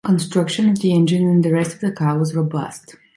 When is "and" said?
1.27-1.45